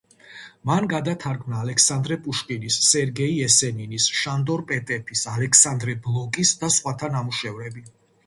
მან 0.67 0.85
გადათარგმნა 0.91 1.57
ალექსანდრე 1.65 2.15
პუშკინის, 2.27 2.77
სერგეი 2.87 3.35
ესენინის, 3.49 4.07
შანდორ 4.21 4.63
პეტეფის, 4.71 5.23
ალექსანდრე 5.35 5.95
ბლოკის 6.07 6.55
და 6.63 6.71
სხვათა 6.77 7.11
ნამუშევრები. 7.17 7.85